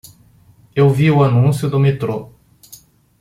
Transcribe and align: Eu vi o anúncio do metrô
Eu 0.75 0.89
vi 0.89 1.11
o 1.11 1.21
anúncio 1.23 1.69
do 1.69 1.79
metrô 1.79 2.33